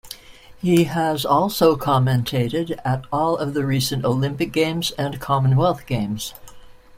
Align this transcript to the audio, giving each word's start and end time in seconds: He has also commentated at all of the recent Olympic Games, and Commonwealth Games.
He 0.59 0.85
has 0.85 1.27
also 1.27 1.75
commentated 1.75 2.75
at 2.83 3.05
all 3.13 3.37
of 3.37 3.53
the 3.53 3.63
recent 3.67 4.03
Olympic 4.03 4.51
Games, 4.51 4.89
and 4.97 5.19
Commonwealth 5.19 5.85
Games. 5.85 6.33